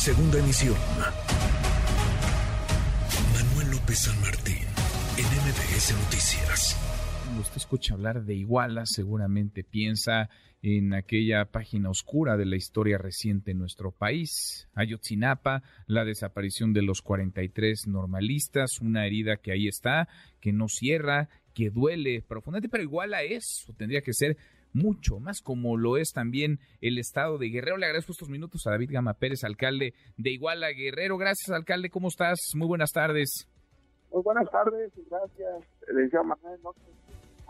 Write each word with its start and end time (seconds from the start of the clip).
Segunda 0.00 0.38
emisión. 0.38 0.76
Manuel 3.34 3.70
López 3.72 3.98
San 3.98 4.18
Martín, 4.22 4.64
en 5.18 5.98
Noticias. 5.98 6.74
Cuando 7.22 7.42
usted 7.42 7.58
escucha 7.58 7.92
hablar 7.92 8.24
de 8.24 8.34
Iguala, 8.34 8.86
seguramente 8.86 9.62
piensa 9.62 10.30
en 10.62 10.94
aquella 10.94 11.44
página 11.44 11.90
oscura 11.90 12.38
de 12.38 12.46
la 12.46 12.56
historia 12.56 12.96
reciente 12.96 13.50
en 13.50 13.58
nuestro 13.58 13.92
país. 13.92 14.70
Ayotzinapa, 14.74 15.62
la 15.86 16.06
desaparición 16.06 16.72
de 16.72 16.80
los 16.80 17.02
43 17.02 17.86
normalistas, 17.86 18.80
una 18.80 19.04
herida 19.04 19.36
que 19.36 19.52
ahí 19.52 19.68
está, 19.68 20.08
que 20.40 20.54
no 20.54 20.68
cierra, 20.68 21.28
que 21.52 21.68
duele 21.68 22.22
profundamente, 22.22 22.70
pero 22.70 22.84
Iguala 22.84 23.22
es, 23.22 23.66
o 23.68 23.74
tendría 23.74 24.00
que 24.00 24.14
ser, 24.14 24.38
mucho 24.72 25.20
más 25.20 25.40
como 25.40 25.76
lo 25.76 25.96
es 25.96 26.12
también 26.12 26.58
el 26.80 26.98
estado 26.98 27.38
de 27.38 27.48
Guerrero. 27.48 27.76
Le 27.76 27.86
agradezco 27.86 28.12
estos 28.12 28.28
minutos 28.28 28.66
a 28.66 28.70
David 28.70 28.90
Gama 28.92 29.14
Pérez, 29.14 29.44
alcalde 29.44 29.94
de 30.16 30.30
Iguala 30.30 30.70
Guerrero. 30.70 31.18
Gracias, 31.18 31.50
alcalde. 31.50 31.90
¿Cómo 31.90 32.08
estás? 32.08 32.38
Muy 32.54 32.66
buenas 32.66 32.92
tardes. 32.92 33.48
Muy 34.12 34.22
buenas 34.22 34.50
tardes 34.50 34.92
y 34.96 35.08
gracias, 35.08 35.68
licenciado 35.88 36.24
Manuel 36.24 36.60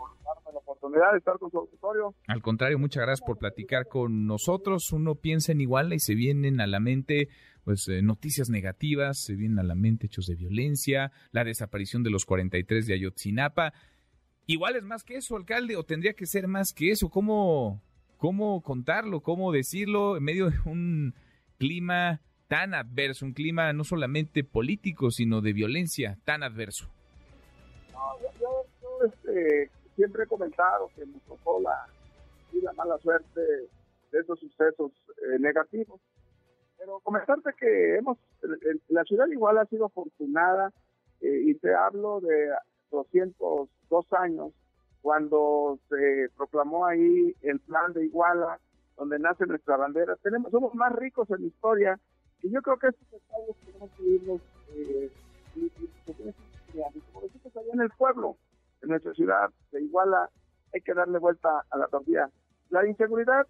por 0.01 0.09
darme 0.23 0.53
la 0.53 0.59
oportunidad 0.59 1.11
de 1.11 1.17
estar 1.17 1.37
con 1.39 1.49
su 1.51 1.57
auditorio. 1.59 2.13
Al 2.27 2.41
contrario, 2.41 2.77
muchas 2.77 3.03
gracias 3.03 3.25
por 3.25 3.37
platicar 3.37 3.87
con 3.87 4.25
nosotros. 4.27 4.91
Uno 4.91 5.15
piensa 5.15 5.51
en 5.51 5.61
Iguala 5.61 5.95
y 5.95 5.99
se 5.99 6.15
vienen 6.15 6.61
a 6.61 6.67
la 6.67 6.79
mente 6.79 7.29
pues 7.63 7.87
eh, 7.87 8.01
noticias 8.01 8.49
negativas, 8.49 9.21
se 9.21 9.35
vienen 9.35 9.59
a 9.59 9.63
la 9.63 9.75
mente 9.75 10.07
hechos 10.07 10.25
de 10.25 10.35
violencia, 10.35 11.11
la 11.31 11.43
desaparición 11.43 12.03
de 12.03 12.09
los 12.09 12.25
43 12.25 12.87
de 12.87 12.93
Ayotzinapa. 12.93 13.73
Igual 14.51 14.75
es 14.75 14.83
más 14.83 15.05
que 15.05 15.15
eso, 15.15 15.37
alcalde, 15.37 15.77
o 15.77 15.83
tendría 15.85 16.11
que 16.11 16.25
ser 16.25 16.45
más 16.45 16.73
que 16.73 16.91
eso. 16.91 17.07
¿Cómo, 17.07 17.81
cómo 18.17 18.61
contarlo, 18.61 19.21
cómo 19.21 19.53
decirlo 19.53 20.17
en 20.17 20.25
medio 20.25 20.49
de 20.49 20.57
un 20.65 21.13
clima 21.57 22.19
tan 22.49 22.73
adverso, 22.73 23.25
un 23.25 23.31
clima 23.31 23.71
no 23.71 23.85
solamente 23.85 24.43
político, 24.43 25.09
sino 25.09 25.39
de 25.39 25.53
violencia 25.53 26.17
tan 26.25 26.43
adverso? 26.43 26.89
Yo, 28.41 28.65
este, 29.05 29.71
siempre 29.95 30.23
he 30.25 30.27
comentado 30.27 30.91
que 30.97 31.05
nos 31.05 31.21
tocó 31.21 31.61
la, 31.61 31.87
la 32.61 32.73
mala 32.73 32.97
suerte 32.97 33.39
de 33.39 34.19
esos 34.19 34.37
sucesos 34.37 34.91
eh, 35.31 35.39
negativos. 35.39 36.01
Pero 36.77 36.99
comentarte 36.99 37.51
que 37.57 37.95
hemos, 37.95 38.17
la 38.89 39.05
ciudad 39.05 39.27
igual 39.27 39.59
ha 39.59 39.65
sido 39.67 39.85
afortunada 39.85 40.73
eh, 41.21 41.41
y 41.45 41.53
te 41.53 41.73
hablo 41.73 42.19
de 42.19 42.49
202 42.91 44.13
años, 44.13 44.51
cuando 45.01 45.79
se 45.89 46.29
proclamó 46.37 46.85
ahí 46.85 47.35
el 47.41 47.59
plan 47.61 47.93
de 47.93 48.05
Iguala, 48.05 48.59
donde 48.97 49.17
nace 49.17 49.45
nuestra 49.47 49.77
bandera. 49.77 50.15
Tenemos, 50.17 50.51
somos 50.51 50.75
más 50.75 50.93
ricos 50.93 51.29
en 51.31 51.45
historia 51.45 51.99
y 52.43 52.51
yo 52.51 52.61
creo 52.61 52.77
que 52.77 52.87
estos 52.87 53.09
detalles 53.09 53.55
tenemos 53.65 53.89
que 53.97 54.03
irnos 54.03 54.41
eh, 54.75 55.11
y, 55.55 55.69
como 57.11 57.21
decimos 57.23 57.57
allá 57.57 57.73
en 57.73 57.81
el 57.81 57.89
pueblo, 57.91 58.37
en 58.81 58.89
nuestra 58.89 59.13
ciudad 59.13 59.49
de 59.71 59.81
Iguala, 59.81 60.29
hay 60.73 60.81
que 60.81 60.93
darle 60.93 61.19
vuelta 61.19 61.65
a 61.69 61.77
la 61.77 61.87
tortilla. 61.87 62.29
La 62.69 62.87
inseguridad 62.87 63.45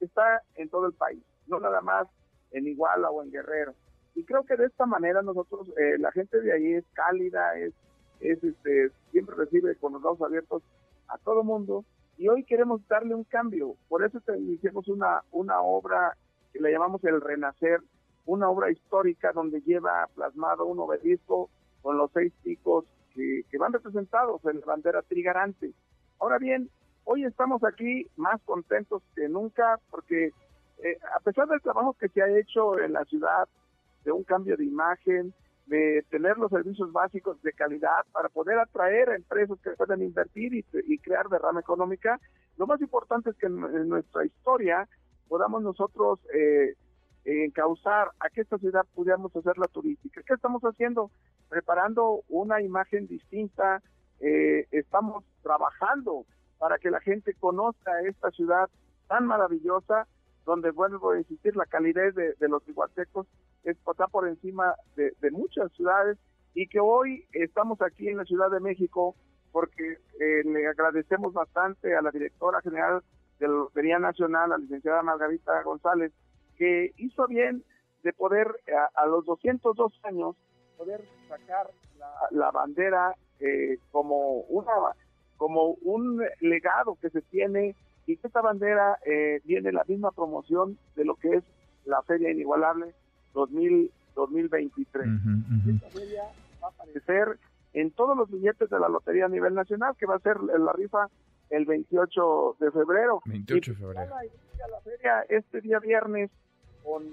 está 0.00 0.42
en 0.54 0.68
todo 0.68 0.86
el 0.86 0.92
país, 0.92 1.22
no 1.46 1.60
nada 1.60 1.80
más 1.80 2.08
en 2.52 2.66
Iguala 2.66 3.10
o 3.10 3.22
en 3.22 3.30
Guerrero. 3.30 3.74
Y 4.14 4.24
creo 4.24 4.44
que 4.44 4.56
de 4.56 4.66
esta 4.66 4.86
manera 4.86 5.20
nosotros, 5.22 5.68
eh, 5.76 5.98
la 5.98 6.10
gente 6.12 6.40
de 6.40 6.52
ahí 6.52 6.72
es 6.74 6.84
cálida, 6.94 7.58
es 7.58 7.74
es 8.20 8.42
este, 8.42 8.90
siempre 9.10 9.36
recibe 9.36 9.76
con 9.76 9.92
los 9.92 10.02
brazos 10.02 10.22
abiertos 10.22 10.62
a 11.08 11.18
todo 11.18 11.44
mundo 11.44 11.84
y 12.18 12.28
hoy 12.28 12.44
queremos 12.44 12.86
darle 12.88 13.14
un 13.14 13.24
cambio. 13.24 13.76
Por 13.88 14.04
eso 14.04 14.18
hicimos 14.48 14.88
una, 14.88 15.22
una 15.32 15.60
obra 15.60 16.16
que 16.52 16.60
le 16.60 16.72
llamamos 16.72 17.04
El 17.04 17.20
Renacer, 17.20 17.80
una 18.24 18.48
obra 18.48 18.70
histórica 18.70 19.32
donde 19.32 19.60
lleva 19.60 20.08
plasmado 20.14 20.64
un 20.64 20.78
obelisco 20.78 21.50
con 21.82 21.98
los 21.98 22.10
seis 22.12 22.32
picos 22.42 22.84
que, 23.14 23.44
van 23.58 23.72
representados 23.72 24.44
en 24.44 24.60
la 24.60 24.66
bandera 24.66 25.02
trigarante. 25.02 25.72
Ahora 26.18 26.38
bien, 26.38 26.70
hoy 27.04 27.24
estamos 27.24 27.62
aquí 27.64 28.06
más 28.16 28.40
contentos 28.44 29.02
que 29.14 29.28
nunca 29.28 29.78
porque 29.90 30.32
eh, 30.78 30.98
a 31.14 31.20
pesar 31.20 31.48
del 31.48 31.62
trabajo 31.62 31.94
que 31.98 32.08
se 32.08 32.22
ha 32.22 32.38
hecho 32.38 32.78
en 32.78 32.92
la 32.92 33.04
ciudad, 33.04 33.48
de 34.04 34.12
un 34.12 34.22
cambio 34.22 34.56
de 34.56 34.64
imagen, 34.64 35.34
de 35.66 36.04
tener 36.10 36.38
los 36.38 36.50
servicios 36.50 36.92
básicos 36.92 37.40
de 37.42 37.52
calidad 37.52 38.04
para 38.12 38.28
poder 38.28 38.58
atraer 38.58 39.10
a 39.10 39.16
empresas 39.16 39.58
que 39.62 39.70
puedan 39.70 40.02
invertir 40.02 40.54
y, 40.54 40.98
crear 40.98 41.28
derrama 41.28 41.60
económica. 41.60 42.20
Lo 42.56 42.66
más 42.66 42.80
importante 42.80 43.30
es 43.30 43.36
que 43.36 43.46
en, 43.46 43.88
nuestra 43.88 44.24
historia 44.24 44.88
podamos 45.28 45.62
nosotros 45.62 46.20
eh, 46.32 46.74
encauzar 47.24 48.10
a 48.20 48.30
que 48.30 48.42
esta 48.42 48.58
ciudad 48.58 48.86
pudiéramos 48.94 49.34
hacerla 49.34 49.66
turística. 49.66 50.22
¿Qué 50.22 50.34
estamos 50.34 50.62
haciendo? 50.62 51.10
Preparando 51.48 52.22
una 52.28 52.62
imagen 52.62 53.08
distinta, 53.08 53.82
eh, 54.20 54.66
estamos 54.70 55.24
trabajando 55.42 56.24
para 56.58 56.78
que 56.78 56.90
la 56.90 57.00
gente 57.00 57.34
conozca 57.34 58.00
esta 58.02 58.30
ciudad 58.30 58.68
tan 59.08 59.26
maravillosa 59.26 60.06
donde 60.46 60.70
vuelvo 60.70 61.10
a 61.10 61.18
insistir, 61.18 61.56
la 61.56 61.66
calidez 61.66 62.14
de, 62.14 62.48
los 62.48 62.66
iguatecos 62.68 63.26
está 63.64 64.06
por 64.06 64.28
encima 64.28 64.74
de, 64.94 65.12
muchas 65.32 65.70
ciudades 65.72 66.16
y 66.54 66.68
que 66.68 66.78
hoy 66.80 67.26
estamos 67.32 67.82
aquí 67.82 68.08
en 68.08 68.16
la 68.16 68.24
Ciudad 68.24 68.50
de 68.50 68.60
México 68.60 69.16
porque 69.50 69.98
eh, 70.20 70.42
le 70.44 70.68
agradecemos 70.68 71.34
bastante 71.34 71.94
a 71.96 72.00
la 72.00 72.12
directora 72.12 72.60
general 72.62 73.02
de 73.40 73.48
la 73.48 73.54
Lotería 73.54 73.98
Nacional, 73.98 74.50
la 74.50 74.58
licenciada 74.58 75.02
Margarita 75.02 75.62
González, 75.62 76.12
que 76.56 76.92
hizo 76.96 77.26
bien 77.26 77.64
de 78.04 78.12
poder 78.12 78.46
a, 78.94 79.06
los 79.06 79.24
202 79.26 79.92
años 80.04 80.36
poder 80.78 81.04
sacar 81.28 81.68
la, 82.30 82.50
bandera 82.52 83.14
eh, 83.40 83.78
como 83.90 84.42
una 84.42 84.72
como 85.36 85.76
un 85.82 86.22
legado 86.40 86.96
que 87.00 87.10
se 87.10 87.20
tiene 87.22 87.74
y 88.06 88.18
esta 88.22 88.40
bandera 88.40 88.98
eh, 89.04 89.40
viene 89.44 89.72
la 89.72 89.84
misma 89.86 90.12
promoción 90.12 90.78
de 90.94 91.04
lo 91.04 91.16
que 91.16 91.36
es 91.36 91.44
la 91.84 92.02
Feria 92.02 92.30
Inigualable 92.30 92.94
2000, 93.34 93.90
2023. 94.14 95.06
Esta 95.68 95.90
feria 95.90 96.22
va 96.62 96.68
a 96.68 96.70
aparecer 96.70 97.38
en 97.74 97.90
todos 97.90 98.16
los 98.16 98.30
billetes 98.30 98.70
de 98.70 98.78
la 98.78 98.88
lotería 98.88 99.26
a 99.26 99.28
nivel 99.28 99.54
nacional, 99.54 99.94
que 99.98 100.06
va 100.06 100.16
a 100.16 100.20
ser 100.20 100.40
la 100.40 100.72
rifa 100.72 101.08
el 101.50 101.66
28 101.66 102.56
de 102.60 102.70
febrero. 102.70 103.20
28 103.26 103.72
de 103.72 103.76
febrero. 103.76 104.14
la 104.70 104.80
feria 104.80 105.26
este 105.28 105.60
día 105.60 105.78
viernes 105.78 106.30
con, 106.82 107.04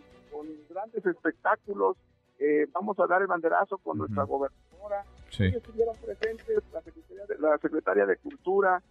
grandes 0.70 1.06
espectáculos. 1.06 1.98
Eh, 2.40 2.68
vamos 2.72 3.00
a 3.00 3.08
dar 3.08 3.22
el 3.22 3.28
banderazo 3.28 3.78
con 3.78 3.98
nuestra 3.98 4.24
gobernadora. 4.24 5.04
Sí. 5.30 5.46
estuvieron 5.46 5.96
presentes 5.98 6.64
la 6.72 6.81
de, 6.81 7.40
la 7.40 7.58
secretaria 7.58 8.06
de 8.06 8.18
Cultura, 8.18 8.81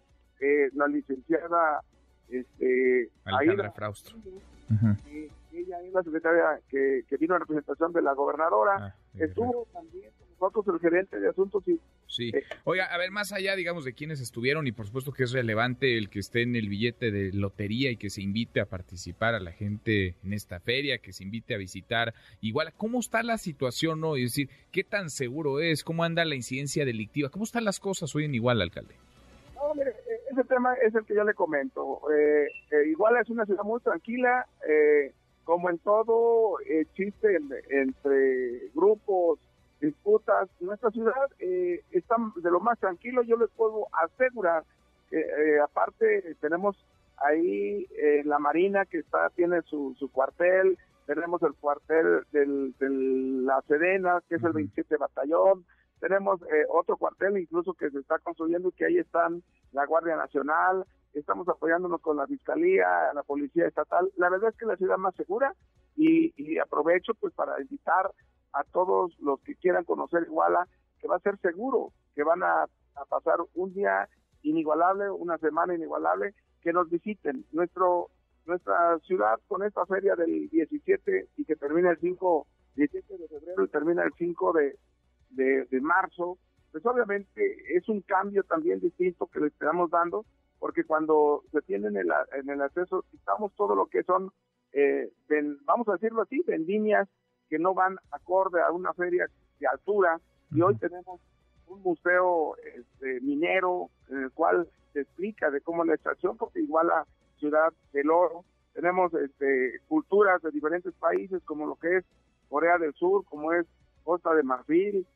eh, 0.42 0.70
la 0.74 0.88
licenciada 0.88 1.82
este, 2.28 3.10
Alejandra 3.24 3.70
Fraustro. 3.70 4.16
ella 5.52 5.80
es 5.80 5.92
la 5.92 6.02
secretaria 6.02 6.60
que, 6.68 7.04
vino 7.18 7.34
en 7.34 7.40
representación 7.40 7.92
de 7.92 8.02
la 8.02 8.12
gobernadora. 8.14 8.76
Ah, 8.76 8.94
Estuvo 9.14 9.68
también 9.72 10.10
con 10.18 10.28
nosotros 10.40 10.74
el 10.74 10.80
gerente 10.80 11.20
de 11.20 11.28
asuntos 11.28 11.62
y 11.68 11.78
Sí. 12.12 12.30
Eh, 12.34 12.42
Oiga, 12.64 12.84
a 12.84 12.98
ver, 12.98 13.10
más 13.10 13.32
allá, 13.32 13.56
digamos, 13.56 13.86
de 13.86 13.94
quienes 13.94 14.20
estuvieron, 14.20 14.66
y 14.66 14.72
por 14.72 14.86
supuesto 14.86 15.12
que 15.12 15.22
es 15.22 15.32
relevante 15.32 15.96
el 15.96 16.10
que 16.10 16.18
esté 16.18 16.42
en 16.42 16.56
el 16.56 16.68
billete 16.68 17.10
de 17.10 17.32
lotería 17.32 17.90
y 17.90 17.96
que 17.96 18.10
se 18.10 18.20
invite 18.20 18.60
a 18.60 18.66
participar 18.66 19.34
a 19.34 19.40
la 19.40 19.52
gente 19.52 20.16
en 20.22 20.34
esta 20.34 20.60
feria, 20.60 20.98
que 20.98 21.14
se 21.14 21.24
invite 21.24 21.54
a 21.54 21.56
visitar. 21.56 22.12
Igual, 22.42 22.74
¿cómo 22.76 23.00
está 23.00 23.22
la 23.22 23.38
situación 23.38 24.04
hoy? 24.04 24.24
Es 24.24 24.32
decir, 24.32 24.50
¿qué 24.72 24.84
tan 24.84 25.08
seguro 25.08 25.60
es? 25.60 25.84
¿Cómo 25.84 26.04
anda 26.04 26.22
la 26.26 26.34
incidencia 26.34 26.84
delictiva? 26.84 27.30
¿Cómo 27.30 27.44
están 27.44 27.64
las 27.64 27.80
cosas 27.80 28.14
hoy 28.14 28.26
en 28.26 28.34
Igual, 28.34 28.60
alcalde? 28.60 28.94
Ese 30.32 30.44
tema 30.44 30.72
es 30.74 30.94
el 30.94 31.04
que 31.04 31.14
yo 31.14 31.24
le 31.24 31.34
comento. 31.34 32.00
Eh, 32.10 32.46
eh, 32.70 32.88
igual 32.88 33.18
es 33.18 33.28
una 33.28 33.44
ciudad 33.44 33.64
muy 33.64 33.80
tranquila, 33.80 34.46
eh, 34.66 35.12
como 35.44 35.68
en 35.68 35.76
todo 35.78 36.58
existe 36.60 37.38
entre 37.68 38.70
grupos, 38.74 39.38
disputas. 39.78 40.48
Nuestra 40.60 40.90
ciudad 40.90 41.12
está 41.38 42.16
de 42.36 42.50
lo 42.50 42.60
más 42.60 42.78
tranquilo, 42.78 43.22
yo 43.22 43.36
les 43.36 43.50
puedo 43.50 43.88
asegurar. 43.92 44.64
aparte, 45.62 46.34
tenemos 46.40 46.82
ahí 47.18 47.86
la 48.24 48.38
Marina 48.38 48.86
que 48.86 49.00
está 49.00 49.28
tiene 49.30 49.60
su, 49.62 49.94
su 49.98 50.10
cuartel, 50.10 50.78
tenemos 51.04 51.42
el 51.42 51.52
cuartel 51.54 52.22
del, 52.32 52.74
de 52.78 52.88
la 52.88 53.60
Sedena, 53.68 54.22
que 54.28 54.36
es 54.36 54.44
el 54.44 54.52
27 54.52 54.96
Batallón, 54.96 55.66
tenemos 56.02 56.42
eh, 56.42 56.66
otro 56.68 56.96
cuartel 56.96 57.38
incluso 57.38 57.74
que 57.74 57.88
se 57.88 58.00
está 58.00 58.18
construyendo 58.18 58.68
y 58.68 58.72
que 58.72 58.86
ahí 58.86 58.98
están 58.98 59.40
la 59.70 59.86
Guardia 59.86 60.16
Nacional, 60.16 60.84
estamos 61.14 61.48
apoyándonos 61.48 62.00
con 62.00 62.16
la 62.16 62.26
Fiscalía, 62.26 63.12
la 63.14 63.22
Policía 63.22 63.68
Estatal. 63.68 64.10
La 64.16 64.28
verdad 64.28 64.50
es 64.50 64.56
que 64.56 64.66
la 64.66 64.76
ciudad 64.76 64.98
más 64.98 65.14
segura 65.14 65.54
y, 65.94 66.58
aprovecho 66.58 67.14
pues 67.14 67.32
para 67.34 67.60
invitar 67.60 68.10
a 68.52 68.64
todos 68.64 69.16
los 69.20 69.40
que 69.42 69.54
quieran 69.54 69.84
conocer 69.84 70.24
Iguala 70.24 70.66
que 70.98 71.06
va 71.06 71.16
a 71.16 71.20
ser 71.20 71.38
seguro, 71.38 71.92
que 72.16 72.24
van 72.24 72.42
a, 72.42 72.66
pasar 73.08 73.36
un 73.54 73.72
día 73.72 74.08
inigualable, 74.42 75.08
una 75.08 75.38
semana 75.38 75.74
inigualable, 75.74 76.34
que 76.62 76.72
nos 76.72 76.90
visiten. 76.90 77.46
Nuestro 77.52 78.08
nuestra 78.44 78.98
ciudad 79.06 79.38
con 79.46 79.62
esta 79.62 79.86
feria 79.86 80.16
del 80.16 80.48
17 80.50 81.28
y 81.36 81.44
que 81.44 81.54
termina 81.54 81.90
el 81.90 81.98
5, 81.98 82.46
17 82.74 83.18
de 83.18 83.28
febrero 83.28 83.64
y 83.64 83.68
termina 83.68 84.02
el 84.02 84.12
5 84.18 84.52
de, 84.52 84.76
de, 85.32 85.80
marzo, 85.80 86.38
pues 86.70 86.84
obviamente 86.86 87.76
es 87.76 87.88
un 87.88 88.00
cambio 88.02 88.42
también 88.44 88.80
distinto 88.80 89.26
que 89.26 89.40
le 89.40 89.46
estamos 89.48 89.90
dando, 89.90 90.24
porque 90.58 90.84
cuando 90.84 91.42
se 91.50 91.60
tiene 91.62 91.88
en 91.88 91.96
el, 91.96 92.12
en 92.34 92.50
el 92.50 92.62
acceso, 92.62 93.04
quitamos 93.10 93.52
todo 93.54 93.74
lo 93.74 93.86
que 93.86 94.02
son, 94.04 94.30
eh, 94.72 95.10
vamos 95.64 95.88
a 95.88 95.92
decirlo 95.92 96.22
así, 96.22 96.42
vendimias 96.46 97.08
que 97.48 97.58
no 97.58 97.74
van 97.74 97.98
acorde 98.10 98.62
a 98.62 98.70
una 98.70 98.92
feria 98.94 99.26
de 99.58 99.66
altura, 99.66 100.20
y 100.50 100.60
hoy 100.62 100.76
tenemos 100.76 101.20
un 101.66 101.82
museo 101.82 102.56
este, 102.56 103.20
minero 103.20 103.88
en 104.10 104.24
el 104.24 104.30
cual 104.32 104.68
se 104.92 105.00
explica 105.00 105.50
de 105.50 105.60
cómo 105.60 105.84
la 105.84 105.94
extracción, 105.94 106.36
porque 106.36 106.60
igual 106.60 106.88
la 106.88 107.06
ciudad 107.38 107.72
del 107.92 108.10
oro, 108.10 108.44
tenemos 108.74 109.12
este, 109.14 109.80
culturas 109.88 110.40
de 110.42 110.50
diferentes 110.50 110.94
países 110.94 111.42
como 111.44 111.66
lo 111.66 111.76
que 111.76 111.98
es 111.98 112.04
Corea 112.48 112.78
del 112.78 112.94
Sur, 112.94 113.24
como 113.24 113.52
es 113.52 113.66
Costa 114.04 114.34
de 114.34 114.42
Marfil, 114.42 115.06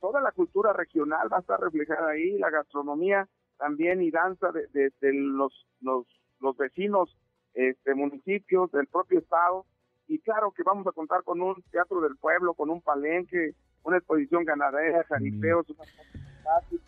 toda 0.00 0.20
la 0.20 0.32
cultura 0.32 0.72
regional 0.72 1.32
va 1.32 1.38
a 1.38 1.40
estar 1.40 1.60
reflejada 1.60 2.10
ahí, 2.10 2.38
la 2.38 2.50
gastronomía 2.50 3.28
también 3.58 4.02
y 4.02 4.10
danza 4.10 4.50
de, 4.52 4.92
los, 5.12 5.66
los, 5.80 6.06
los 6.40 6.56
vecinos 6.56 7.16
este, 7.54 7.94
municipios, 7.94 8.70
del 8.72 8.86
propio 8.86 9.20
estado, 9.20 9.64
y 10.06 10.18
claro 10.18 10.52
que 10.52 10.62
vamos 10.62 10.86
a 10.86 10.92
contar 10.92 11.22
con 11.22 11.40
un 11.40 11.62
teatro 11.70 12.00
del 12.00 12.16
pueblo, 12.16 12.54
con 12.54 12.68
un 12.68 12.82
palenque, 12.82 13.54
una 13.84 13.98
exposición 13.98 14.44
ganadera, 14.44 15.04
jaripeos, 15.04 15.66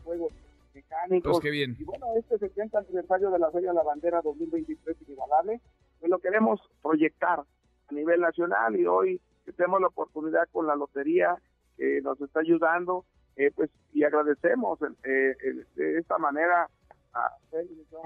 juegos 0.04 0.32
mecánicos. 0.74 1.40
Pues 1.40 1.52
bien. 1.52 1.76
Y 1.78 1.84
bueno, 1.84 2.06
este 2.16 2.38
70 2.38 2.78
aniversario 2.78 3.30
de 3.30 3.38
la 3.38 3.50
Feria 3.50 3.70
de 3.70 3.74
la 3.74 3.82
Bandera 3.82 4.20
2023 4.22 4.96
inigualable, 5.06 5.60
pues 5.98 6.10
lo 6.10 6.18
queremos 6.18 6.60
proyectar 6.82 7.40
a 7.40 7.94
nivel 7.94 8.20
nacional 8.20 8.76
y 8.78 8.86
hoy 8.86 9.20
tenemos 9.56 9.80
la 9.80 9.86
oportunidad 9.86 10.48
con 10.50 10.66
la 10.66 10.74
lotería 10.74 11.36
que 11.76 12.00
nos 12.02 12.20
está 12.20 12.40
ayudando, 12.40 13.04
eh, 13.36 13.50
pues 13.54 13.70
y 13.92 14.04
agradecemos 14.04 14.78
eh, 15.04 15.36
de 15.74 15.98
esta 15.98 16.18
manera 16.18 16.68
a 17.14 17.30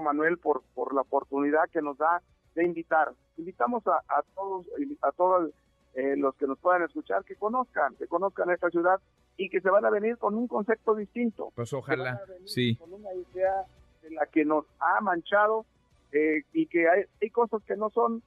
Manuel 0.01 0.37
por, 0.37 0.63
por 0.73 0.93
la 0.93 1.01
oportunidad 1.01 1.69
que 1.71 1.81
nos 1.81 1.97
da 1.97 2.21
de 2.55 2.65
invitar. 2.65 3.11
Invitamos 3.37 3.85
a, 3.87 3.97
a 4.07 4.23
todos, 4.35 4.65
a 5.01 5.11
todos 5.11 5.51
eh, 5.93 6.15
los 6.17 6.35
que 6.35 6.47
nos 6.47 6.57
puedan 6.59 6.83
escuchar, 6.83 7.23
que 7.25 7.35
conozcan, 7.35 7.95
que 7.95 8.07
conozcan 8.07 8.49
esta 8.49 8.69
ciudad 8.69 9.01
y 9.37 9.49
que 9.49 9.61
se 9.61 9.69
van 9.69 9.85
a 9.85 9.89
venir 9.89 10.17
con 10.17 10.35
un 10.35 10.47
concepto 10.47 10.95
distinto. 10.95 11.51
Pues 11.55 11.73
ojalá, 11.73 12.21
sí. 12.45 12.75
Con 12.77 12.93
una 12.93 13.13
idea 13.13 13.63
de 14.01 14.11
la 14.11 14.25
que 14.27 14.45
nos 14.45 14.65
ha 14.79 15.01
manchado 15.01 15.65
eh, 16.11 16.43
y 16.53 16.67
que 16.67 16.87
hay, 16.89 17.03
hay 17.21 17.29
cosas 17.29 17.61
que 17.63 17.75
no 17.75 17.89
son 17.89 18.21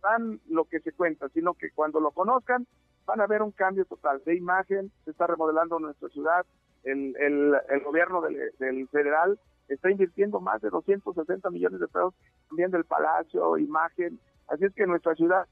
tan 0.00 0.40
lo 0.48 0.64
que 0.64 0.80
se 0.80 0.92
cuenta, 0.92 1.28
sino 1.30 1.54
que 1.54 1.70
cuando 1.72 2.00
lo 2.00 2.10
conozcan 2.12 2.66
van 3.10 3.20
a 3.20 3.26
ver 3.26 3.42
un 3.42 3.50
cambio 3.50 3.84
total 3.86 4.22
de 4.24 4.36
imagen, 4.36 4.92
se 5.04 5.10
está 5.10 5.26
remodelando 5.26 5.80
nuestra 5.80 6.08
ciudad, 6.10 6.46
el, 6.84 7.12
el, 7.16 7.80
gobierno 7.80 8.22
del, 8.22 8.36
del, 8.58 8.88
federal 8.88 9.38
está 9.68 9.90
invirtiendo 9.90 10.40
más 10.40 10.62
de 10.62 10.70
260 10.70 11.50
millones 11.50 11.80
de 11.80 11.88
pesos 11.88 12.14
también 12.48 12.70
del 12.70 12.84
palacio, 12.84 13.58
imagen, 13.58 14.20
así 14.48 14.64
es 14.64 14.72
que 14.74 14.86
nuestra 14.86 15.14
ciudad 15.16 15.44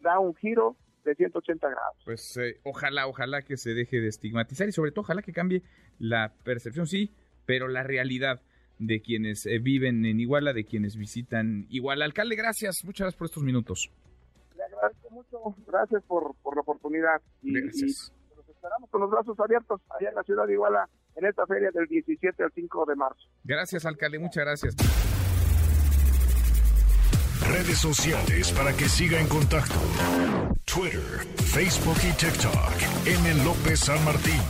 da 0.00 0.20
un 0.20 0.34
giro 0.36 0.76
de 1.04 1.16
180 1.16 1.68
grados. 1.68 1.96
Pues 2.04 2.36
eh, 2.36 2.60
ojalá, 2.62 3.08
ojalá 3.08 3.42
que 3.42 3.56
se 3.56 3.74
deje 3.74 4.00
de 4.00 4.08
estigmatizar 4.08 4.68
y 4.68 4.72
sobre 4.72 4.92
todo 4.92 5.02
ojalá 5.02 5.22
que 5.22 5.32
cambie 5.32 5.62
la 5.98 6.32
percepción, 6.44 6.86
sí, 6.86 7.12
pero 7.44 7.66
la 7.66 7.82
realidad 7.82 8.40
de 8.78 9.02
quienes 9.02 9.46
eh, 9.46 9.58
viven 9.58 10.06
en 10.06 10.20
Iguala, 10.20 10.52
de 10.52 10.64
quienes 10.64 10.96
visitan 10.96 11.66
Iguala. 11.70 12.04
Alcalde, 12.04 12.36
gracias, 12.36 12.84
muchas 12.84 13.06
gracias 13.06 13.18
por 13.18 13.26
estos 13.26 13.42
minutos. 13.42 13.90
Mucho, 15.20 15.54
gracias 15.66 16.02
por, 16.04 16.34
por 16.42 16.54
la 16.54 16.62
oportunidad. 16.62 17.20
Y, 17.42 17.60
gracias. 17.60 18.12
nos 18.34 18.48
esperamos 18.48 18.88
con 18.90 19.00
los 19.02 19.10
brazos 19.10 19.38
abiertos 19.38 19.80
allá 19.90 20.08
en 20.08 20.14
la 20.14 20.22
ciudad 20.22 20.46
de 20.46 20.54
Iguala 20.54 20.88
en 21.16 21.26
esta 21.26 21.46
feria 21.46 21.70
del 21.72 21.86
17 21.86 22.42
al 22.42 22.52
5 22.54 22.86
de 22.86 22.96
marzo. 22.96 23.28
Gracias, 23.44 23.84
alcalde, 23.84 24.18
muchas 24.18 24.44
gracias. 24.44 24.76
Redes 27.48 27.78
sociales 27.78 28.52
para 28.52 28.72
que 28.72 28.84
siga 28.84 29.20
en 29.20 29.28
contacto: 29.28 29.74
Twitter, 30.64 31.26
Facebook 31.36 31.98
y 32.08 32.12
TikTok. 32.16 33.06
M. 33.06 33.44
López 33.44 33.80
San 33.80 34.02
Martín. 34.04 34.40